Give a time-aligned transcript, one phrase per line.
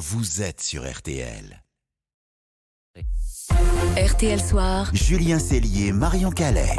[0.00, 1.62] vous êtes sur RTL.
[3.98, 4.88] RTL Soir.
[4.94, 6.74] Julien Cellier, Marion Calais.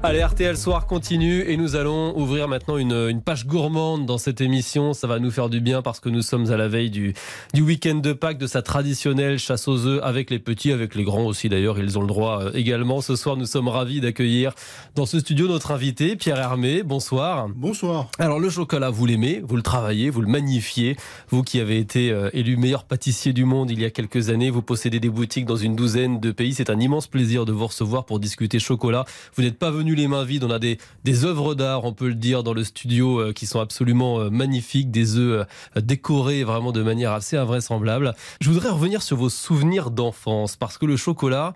[0.00, 4.40] Allez, RTL Soir continue et nous allons ouvrir maintenant une, une, page gourmande dans cette
[4.40, 4.92] émission.
[4.94, 7.14] Ça va nous faire du bien parce que nous sommes à la veille du,
[7.52, 11.02] du week-end de Pâques, de sa traditionnelle chasse aux œufs avec les petits, avec les
[11.02, 13.00] grands aussi d'ailleurs, ils ont le droit euh, également.
[13.00, 14.52] Ce soir, nous sommes ravis d'accueillir
[14.94, 16.84] dans ce studio notre invité, Pierre Hermé.
[16.84, 17.48] Bonsoir.
[17.56, 18.06] Bonsoir.
[18.20, 20.96] Alors le chocolat, vous l'aimez, vous le travaillez, vous le magnifiez.
[21.30, 24.50] Vous qui avez été euh, élu meilleur pâtissier du monde il y a quelques années,
[24.50, 26.54] vous possédez des boutiques dans une douzaine de pays.
[26.54, 29.04] C'est un immense plaisir de vous recevoir pour discuter chocolat.
[29.34, 30.44] Vous n'êtes pas venu les mains vides.
[30.44, 33.46] On a des, des œuvres d'art, on peut le dire, dans le studio euh, qui
[33.46, 38.14] sont absolument euh, magnifiques, des œufs euh, décorés vraiment de manière assez invraisemblable.
[38.40, 41.54] Je voudrais revenir sur vos souvenirs d'enfance parce que le chocolat,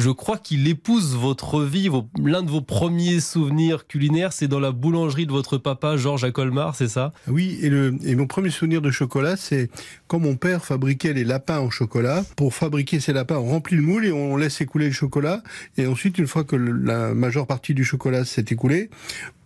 [0.00, 1.88] je crois qu'il épouse votre vie.
[2.22, 6.30] L'un de vos premiers souvenirs culinaires, c'est dans la boulangerie de votre papa, Georges à
[6.30, 7.12] Colmar, c'est ça?
[7.28, 9.70] Oui, et, le, et, mon premier souvenir de chocolat, c'est
[10.08, 12.24] quand mon père fabriquait les lapins en chocolat.
[12.36, 15.42] Pour fabriquer ces lapins, on remplit le moule et on laisse écouler le chocolat.
[15.76, 18.88] Et ensuite, une fois que la majeure partie du chocolat s'est écoulée,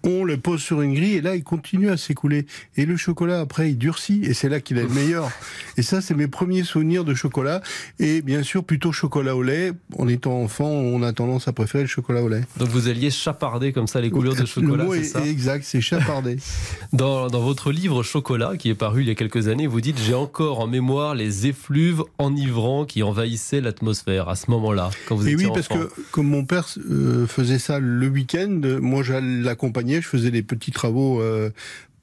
[0.05, 2.47] on le pose sur une grille et là, il continue à s'écouler.
[2.77, 5.31] Et le chocolat, après, il durcit et c'est là qu'il est le meilleur.
[5.77, 7.63] Et ça, c'est mes premiers souvenirs de chocolat.
[7.99, 9.73] Et bien sûr, plutôt chocolat au lait.
[9.99, 12.43] En étant enfant, on a tendance à préférer le chocolat au lait.
[12.59, 15.27] Donc vous alliez chaparder comme ça les couleurs de chocolat, c'est ça?
[15.27, 16.37] Exact, c'est chaparder.
[16.93, 19.99] dans, dans, votre livre Chocolat, qui est paru il y a quelques années, vous dites
[19.99, 25.29] J'ai encore en mémoire les effluves enivrants qui envahissaient l'atmosphère à ce moment-là, quand vous
[25.29, 29.41] et étiez oui, parce que comme mon père euh, faisait ça le week-end, moi j'allais
[29.43, 31.51] l'accompagner, je faisais des petits travaux euh,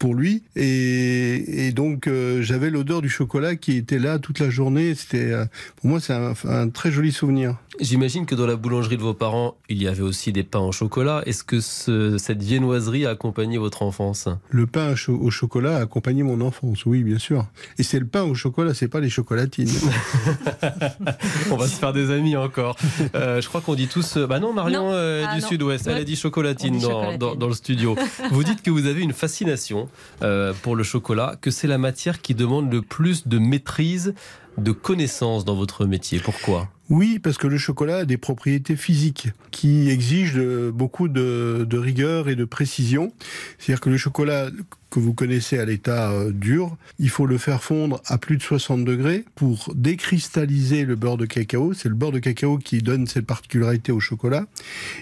[0.01, 0.41] pour lui.
[0.55, 4.95] Et, et donc euh, j'avais l'odeur du chocolat qui était là toute la journée.
[4.95, 7.57] C'était euh, pour moi c'est un, un, très joli souvenir.
[7.79, 10.71] J'imagine que dans la boulangerie de vos parents il y avait aussi des pains au
[10.71, 11.21] chocolat.
[11.27, 14.27] Est-ce que ce, cette viennoiserie a accompagné votre enfance?
[14.49, 17.45] Le pain au chocolat a accompagné mon enfance oui bien sûr.
[17.77, 19.69] Et c'est le pain au chocolat c'est pas les chocolatines.
[21.51, 22.75] On va se faire des amis encore.
[23.13, 24.93] Euh, je crois qu'on dit tous bah non Marion non.
[24.93, 25.47] euh, ah, du non.
[25.47, 25.85] sud-ouest.
[25.85, 27.19] Elle a dit chocolatine, dit dans, chocolatine.
[27.19, 27.95] Dans, dans le studio.
[28.31, 29.87] Vous dites que vous avez une fascination
[30.21, 34.13] euh, pour le chocolat, que c'est la matière qui demande le plus de maîtrise,
[34.57, 36.19] de connaissance dans votre métier.
[36.19, 36.69] Pourquoi?
[36.89, 41.77] Oui, parce que le chocolat a des propriétés physiques qui exigent de, beaucoup de, de,
[41.77, 43.13] rigueur et de précision.
[43.57, 44.49] C'est-à-dire que le chocolat
[44.89, 48.43] que vous connaissez à l'état euh, dur, il faut le faire fondre à plus de
[48.43, 51.73] 60 degrés pour décristalliser le beurre de cacao.
[51.73, 54.45] C'est le beurre de cacao qui donne cette particularité au chocolat.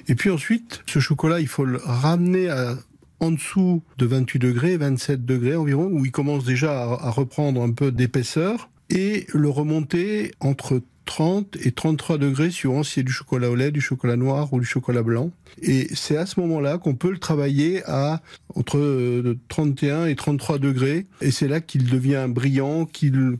[0.07, 2.77] Et puis ensuite, ce chocolat, il faut le ramener à
[3.19, 7.61] en dessous de 28 degrés, 27 degrés environ, où il commence déjà à, à reprendre
[7.61, 13.11] un peu d'épaisseur, et le remonter entre 30 et 33 degrés suivant si c'est du
[13.11, 15.31] chocolat au lait, du chocolat noir ou du chocolat blanc.
[15.59, 18.21] Et c'est à ce moment-là qu'on peut le travailler à
[18.53, 21.07] entre euh, 31 et 33 degrés.
[21.21, 22.87] Et c'est là qu'il devient brillant,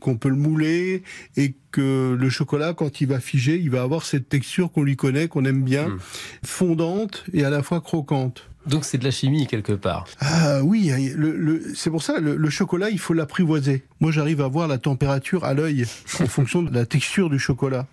[0.00, 1.04] qu'on peut le mouler
[1.36, 4.96] et que le chocolat, quand il va figer, il va avoir cette texture qu'on lui
[4.96, 5.98] connaît, qu'on aime bien, mmh.
[6.44, 8.49] fondante et à la fois croquante.
[8.66, 10.06] Donc c'est de la chimie quelque part.
[10.20, 13.84] Ah oui, le, le, c'est pour ça le, le, chocolat il faut l'apprivoiser.
[14.00, 15.86] Moi j'arrive à voir la température à l'œil
[16.20, 17.86] en fonction de la texture du chocolat.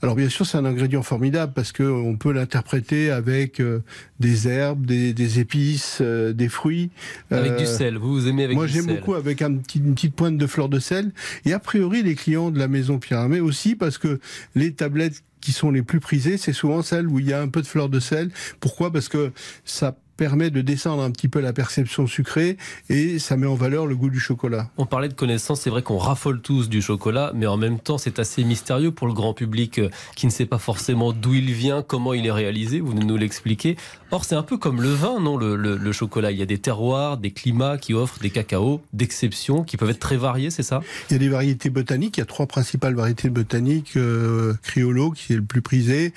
[0.00, 3.82] Alors bien sûr c'est un ingrédient formidable parce que on peut l'interpréter avec euh,
[4.18, 6.90] des herbes, des, des épices, euh, des fruits.
[7.30, 7.98] Avec euh, du sel.
[7.98, 8.96] Vous vous aimez avec Moi du j'aime sel.
[8.96, 11.12] beaucoup avec un petit, une petite pointe de fleur de sel.
[11.44, 14.18] Et a priori les clients de la maison Pierre Hermé aussi parce que
[14.54, 17.46] les tablettes qui sont les plus prisées, c'est souvent celles où il y a un
[17.46, 18.32] peu de fleur de sel.
[18.58, 18.92] Pourquoi?
[18.92, 19.30] Parce que
[19.64, 22.56] ça permet de descendre un petit peu la perception sucrée
[22.88, 24.70] et ça met en valeur le goût du chocolat.
[24.76, 27.98] On parlait de connaissance, c'est vrai qu'on raffole tous du chocolat, mais en même temps
[27.98, 31.52] c'est assez mystérieux pour le grand public euh, qui ne sait pas forcément d'où il
[31.52, 33.76] vient, comment il est réalisé, vous nous l'expliquez.
[34.10, 36.46] Or c'est un peu comme le vin, non le, le, le, chocolat, il y a
[36.46, 40.62] des terroirs, des climats qui offrent des cacaos d'exception, qui peuvent être très variés, c'est
[40.62, 40.80] ça?
[41.10, 45.10] Il y a des variétés botaniques, il y a trois principales variétés botaniques, euh, Criollo
[45.10, 46.12] qui est le plus prisé,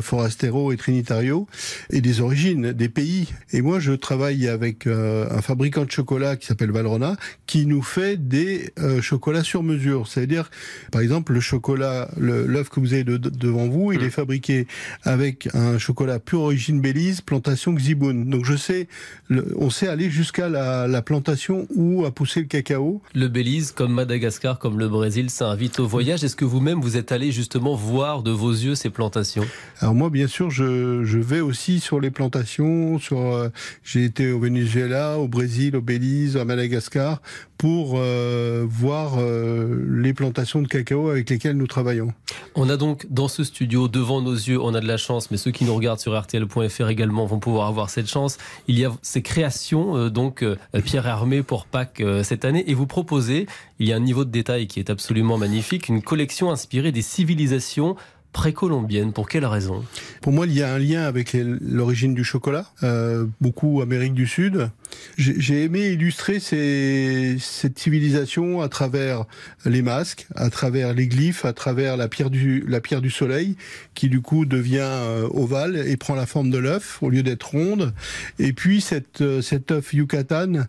[0.00, 1.46] Forastero et Trinitario,
[1.90, 3.28] et des origines, des pays.
[3.52, 7.16] Et moi, je travaille avec euh, un fabricant de chocolat qui s'appelle Valrhona,
[7.46, 10.08] qui nous fait des euh, chocolats sur mesure.
[10.08, 10.50] C'est-à-dire,
[10.92, 14.04] par exemple, le chocolat, l'œuf que vous avez de, de, devant vous, il mmh.
[14.04, 14.66] est fabriqué
[15.04, 18.28] avec un chocolat pure origine Belize, plantation Xiboun.
[18.28, 18.88] Donc je sais,
[19.28, 23.00] le, on sait aller jusqu'à la, la, plantation où a poussé le cacao.
[23.14, 26.24] Le Belize, comme Madagascar, comme le Brésil, ça invite au voyage.
[26.24, 29.46] Est-ce que vous-même, vous êtes allé justement voir de vos yeux ces plantations?
[29.80, 32.98] Alors moi, bien sûr, je, vais aussi sur les plantations.
[33.12, 33.48] Euh,
[33.84, 37.22] j'ai été au Venezuela, au Brésil, au Belize, à Madagascar
[37.58, 42.12] pour euh, voir euh, les plantations de cacao avec lesquelles nous travaillons.
[42.56, 45.36] On a donc dans ce studio, devant nos yeux, on a de la chance, mais
[45.36, 48.38] ceux qui nous regardent sur RTL.fr également vont pouvoir avoir cette chance.
[48.66, 50.44] Il y a ces créations, donc
[50.84, 53.46] Pierre Hermé pour Pâques cette année, et vous proposez,
[53.80, 57.02] il y a un niveau de détail qui est absolument magnifique, une collection inspirée des
[57.02, 57.96] civilisations
[58.32, 59.12] précolombienne.
[59.12, 59.84] Pour quelle raison?
[60.20, 64.26] Pour moi, il y a un lien avec l'origine du chocolat, euh, beaucoup Amérique du
[64.26, 64.70] Sud.
[65.16, 69.24] J'ai aimé illustrer ces, cette civilisation à travers
[69.64, 73.56] les masques, à travers les glyphes, à travers la pierre du, la pierre du soleil,
[73.94, 77.50] qui du coup devient euh, ovale et prend la forme de l'œuf au lieu d'être
[77.50, 77.92] ronde.
[78.38, 80.66] Et puis cette, euh, cet œuf Yucatan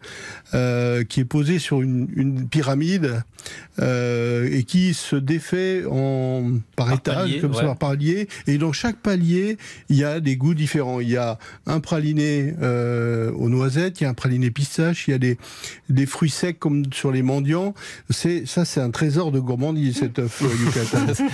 [0.53, 3.23] euh, qui est posé sur une, une pyramide
[3.79, 7.57] euh, et qui se défait en par, par étage, comme ouais.
[7.57, 8.27] ça, par palier.
[8.47, 9.57] Et dans chaque palier,
[9.89, 10.99] il y a des goûts différents.
[10.99, 14.28] Il y a un praliné euh, aux noisettes, il y a un praliné
[15.07, 15.37] il y a des,
[15.89, 17.73] des fruits secs comme sur les mendiants.
[18.09, 21.25] C'est ça, c'est un trésor de gourmandise cet œuf euh, Yucatan.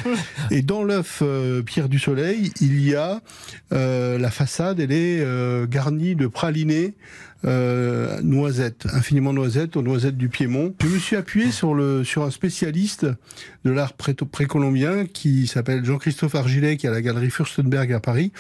[0.51, 3.21] et dans l'œuf euh, Pierre du Soleil, il y a
[3.73, 5.25] euh, la façade, elle est
[5.67, 6.93] garnie de pralinés
[7.45, 10.73] euh, noisettes, infiniment noisettes, aux noisettes du Piémont.
[10.81, 13.05] Je me suis appuyé sur, le, sur un spécialiste
[13.65, 18.31] de l'art précolombien qui s'appelle Jean-Christophe Argilet, qui est à la galerie Furstenberg à Paris,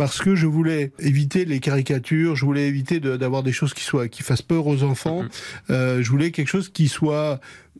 [0.00, 3.84] parce que je voulais éviter les caricatures, je voulais éviter d'avoir de, des choses qui
[3.84, 5.24] soient qui fassent peur aux enfants.
[5.68, 7.38] Euh, je voulais quelque chose qui soit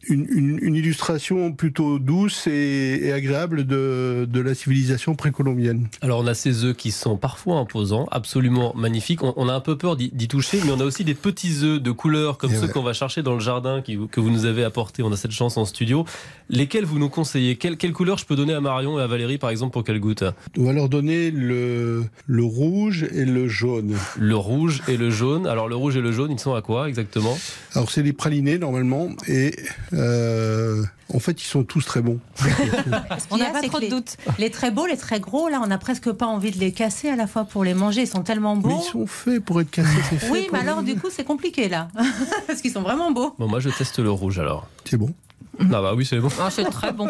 [0.08, 5.88] une, une, une, illustration plutôt douce et, et agréable de, de, la civilisation précolombienne.
[6.00, 9.22] Alors on a ces œufs qui sont parfois imposants, absolument magnifiques.
[9.22, 11.82] On, on a un peu peur d'y toucher, mais on a aussi des petits œufs
[11.82, 12.72] de couleur comme et ceux ouais.
[12.72, 15.02] qu'on va chercher dans le jardin qui, que vous nous avez apporté.
[15.02, 16.06] On a cette chance en studio.
[16.48, 17.56] Lesquels vous nous conseillez?
[17.56, 20.00] Quelle, quelle couleur je peux donner à Marion et à Valérie par exemple pour qu'elles
[20.00, 20.24] goûtent?
[20.56, 23.96] On va leur donner le, le rouge et le jaune.
[24.18, 25.46] Le rouge et le jaune.
[25.46, 27.36] Alors le rouge et le jaune, ils sont à quoi exactement?
[27.74, 29.56] Alors c'est des pralinés normalement et
[29.92, 32.20] euh, en fait, ils sont tous très bons.
[33.30, 34.16] on n'a pas trop de doutes.
[34.38, 37.08] Les très beaux, les très gros, là, on n'a presque pas envie de les casser
[37.08, 38.02] à la fois pour les manger.
[38.02, 38.68] Ils sont tellement beaux.
[38.68, 39.88] Mais ils sont faits pour être cassés.
[40.02, 41.88] Fait oui, mais alors, du coup, c'est compliqué, là.
[42.46, 43.34] Parce qu'ils sont vraiment beaux.
[43.38, 44.68] Bon, moi, je teste le rouge, alors.
[44.84, 45.12] C'est bon.
[45.58, 46.28] Ah bah oui, c'est bon.
[46.40, 47.08] Oh, c'est très bon.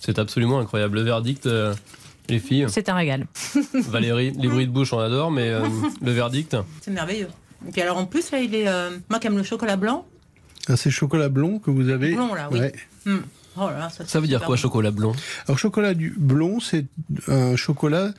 [0.00, 0.96] C'est absolument incroyable.
[0.96, 1.74] Le verdict, euh,
[2.28, 2.66] les filles.
[2.68, 3.26] C'est un régal.
[3.88, 5.66] Valérie, les bruits de bouche, on adore, mais euh,
[6.02, 6.56] le verdict.
[6.80, 7.28] C'est merveilleux.
[7.68, 8.68] Et puis alors, en plus, là, il est.
[8.68, 10.06] Euh, moi qui aime le chocolat blanc.
[10.68, 12.14] Ah, c'est chocolat blond que vous avez.
[12.14, 12.60] Blond, là, oui.
[12.60, 12.72] Ouais.
[13.04, 13.18] Mmh.
[13.56, 14.56] Oh là, ça, ça veut dire quoi, bon.
[14.56, 15.12] chocolat blond?
[15.46, 16.86] Alors, chocolat du blond, c'est
[17.26, 18.12] un chocolat.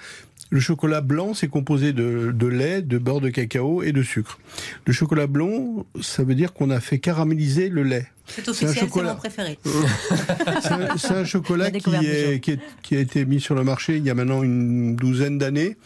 [0.50, 4.38] Le chocolat blanc, c'est composé de, de, lait, de beurre de cacao et de sucre.
[4.86, 8.08] Le chocolat blond, ça veut dire qu'on a fait caraméliser le lait.
[8.36, 9.58] C'est officiel, c'est mon préféré.
[10.98, 14.06] c'est un, chocolat qui, est, qui, est, qui, a été mis sur le marché il
[14.06, 15.78] y a maintenant une douzaine d'années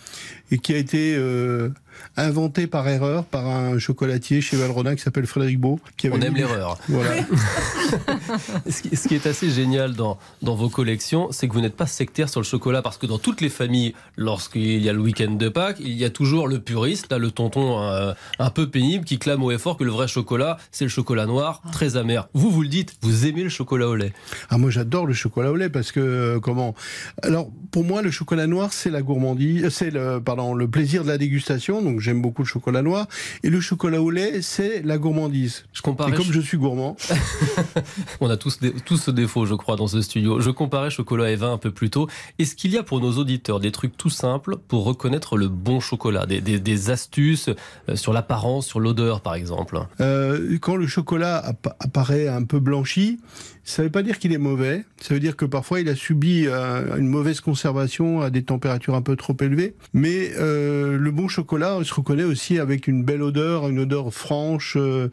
[0.52, 1.70] et qui a été euh,
[2.18, 5.80] inventé par erreur par un chocolatier chez Valrhona qui s'appelle Frédéric Beau.
[5.98, 6.78] Qui avait On aime l'erreur.
[6.88, 7.12] Voilà.
[8.70, 12.30] ce, qui, est assez génial dans, dans vos collections, c'est que vous n'êtes pas sectaire
[12.30, 15.50] sur le chocolat parce que dans toutes les familles, lorsqu'il y a le week-end de
[15.50, 19.18] Pâques, il y a toujours le puriste, là, le tonton euh, un peu pénible qui
[19.18, 22.28] clame haut et fort que le vrai chocolat, c'est le chocolat noir, très amer.
[22.36, 24.12] Vous, vous le dites, vous aimez le chocolat au lait.
[24.50, 26.76] Ah, moi, j'adore le chocolat au lait parce que, euh, comment
[27.24, 31.08] Alors, pour moi, le chocolat noir, c'est la gourmandise, c'est le, pardon, le plaisir de
[31.08, 31.82] la dégustation.
[31.82, 33.08] Donc, j'aime beaucoup le chocolat noir.
[33.44, 35.64] Et le chocolat au lait, c'est la gourmandise.
[35.72, 36.12] Je comparais.
[36.12, 36.98] Et comme je suis gourmand.
[38.20, 40.42] On a tous, tous ce défaut, je crois, dans ce studio.
[40.42, 42.10] Je comparais chocolat et vin un peu plus tôt.
[42.38, 45.80] Est-ce qu'il y a pour nos auditeurs des trucs tout simples pour reconnaître le bon
[45.80, 46.26] chocolat?
[46.26, 47.50] Des, des, des astuces
[47.88, 49.80] euh, sur l'apparence, sur l'odeur, par exemple?
[50.02, 53.20] Euh, Quand le chocolat apparaît un peu blanchi,
[53.68, 54.86] ça ne veut pas dire qu'il est mauvais.
[55.02, 58.94] Ça veut dire que parfois il a subi euh, une mauvaise conservation à des températures
[58.94, 59.76] un peu trop élevées.
[59.92, 64.78] Mais euh, le bon chocolat se reconnaît aussi avec une belle odeur, une odeur franche,
[64.78, 65.10] euh,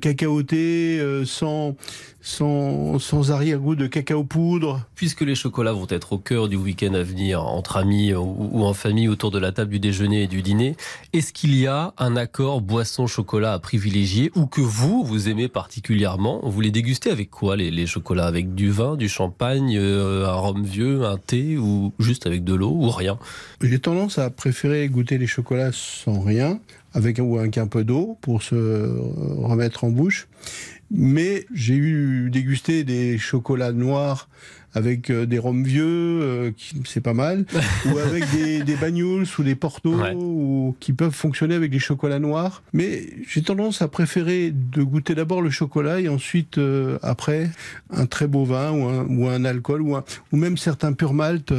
[0.00, 1.76] cacaotée, sans
[2.22, 4.82] sans, sans arrière-goût de cacao poudre.
[4.94, 8.64] Puisque les chocolats vont être au cœur du week-end à venir, entre amis ou, ou,
[8.64, 10.76] en famille autour de la table du déjeuner et du dîner,
[11.14, 16.46] est-ce qu'il y a un accord boisson-chocolat à privilégier ou que vous, vous aimez particulièrement
[16.50, 18.26] Vous les dégustez avec quoi les, chocolats?
[18.26, 22.54] Avec du vin, du champagne, euh, un rhum vieux, un thé ou juste avec de
[22.54, 23.18] l'eau ou rien?
[23.60, 26.58] J'ai tendance à préférer goûter les chocolats sans rien
[26.92, 30.26] avec ou avec un peu d'eau pour se remettre en bouche.
[30.90, 34.28] Mais j'ai eu dégusté des chocolats noirs
[34.74, 36.50] avec euh, des rhums vieux, euh,
[36.84, 37.44] c'est pas mal,
[37.86, 42.18] ou avec des, des bagnoles ou des portos, ou, qui peuvent fonctionner avec des chocolats
[42.18, 42.62] noirs.
[42.72, 47.50] Mais j'ai tendance à préférer de goûter d'abord le chocolat et ensuite, euh, après,
[47.90, 51.52] un très beau vin ou un, ou un alcool, ou, ou même certains pur malt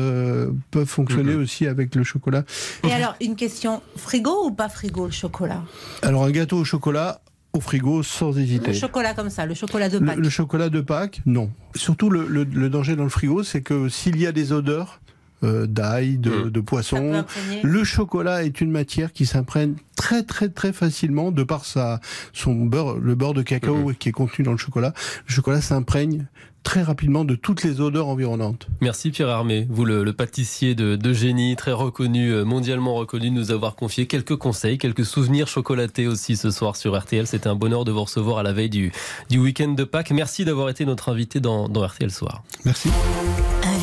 [0.71, 1.41] peuvent fonctionner mhm.
[1.41, 2.43] aussi avec le chocolat.
[2.87, 5.63] Et alors, une question, frigo ou pas frigo le chocolat?
[6.01, 7.21] Alors, un gâteau au chocolat,
[7.53, 8.71] au frigo sans hésiter.
[8.71, 10.17] Le chocolat comme ça, le chocolat de Pâques.
[10.17, 11.51] Le, chocolat de Pâques, non.
[11.75, 15.01] Surtout le, danger dans le frigo, c'est que s'il y a des odeurs
[15.43, 16.49] euh, d'ail, de, mm.
[16.49, 17.25] de poisson,
[17.63, 21.99] le chocolat est une matière qui s'imprègne très très très facilement de par sa
[22.33, 23.95] son beurre, le beurre de cacao mm-hmm.
[23.95, 24.93] qui est contenu dans le chocolat.
[25.27, 26.27] Le chocolat s'imprègne
[26.63, 28.67] très rapidement de toutes les odeurs environnantes.
[28.81, 33.51] Merci Pierre Armé, vous le, pâtissier de, génie, très reconnu, euh, mondialement reconnu, de nous
[33.51, 37.27] avoir confié quelques conseils, quelques souvenirs chocolatés aussi ce soir sur RTL.
[37.27, 38.91] C'était un bonheur de vous recevoir à la veille du,
[39.29, 40.11] du week-end de Pâques.
[40.11, 42.43] Merci d'avoir été notre invité dans, dans RTL Soir.
[42.65, 42.89] Merci.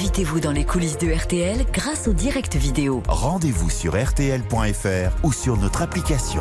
[0.09, 3.03] Invitez-vous dans les coulisses de RTL grâce au direct vidéo.
[3.09, 6.41] Rendez-vous sur rtl.fr ou sur notre application.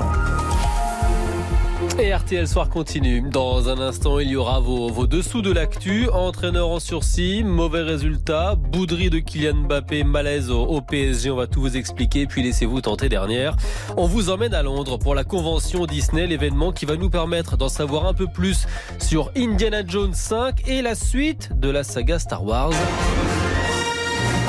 [1.99, 3.21] Et RTL Soir continue.
[3.29, 6.07] Dans un instant, il y aura vos, dessous de l'actu.
[6.09, 11.29] Entraîneur en sursis, mauvais résultat, bouderie de Kylian Mbappé, malaise au, PSG.
[11.29, 12.25] On va tout vous expliquer.
[12.25, 13.57] Puis laissez-vous tenter dernière.
[13.97, 17.69] On vous emmène à Londres pour la convention Disney, l'événement qui va nous permettre d'en
[17.69, 18.65] savoir un peu plus
[18.97, 22.71] sur Indiana Jones 5 et la suite de la saga Star Wars.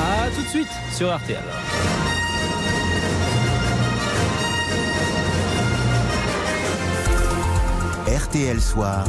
[0.00, 1.43] A tout de suite sur RTL.
[8.07, 9.05] RTL Soir.